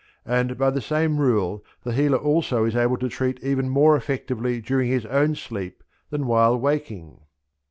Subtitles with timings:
[0.25, 4.59] And by the same rule the healer also is able to treat even more effectively
[4.59, 7.19] during his own sleep than while waking.